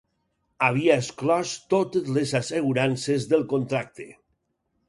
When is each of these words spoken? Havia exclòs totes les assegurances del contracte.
Havia 0.67 0.95
exclòs 1.01 1.51
totes 1.75 2.09
les 2.17 2.35
assegurances 2.41 3.29
del 3.35 3.47
contracte. 3.53 4.09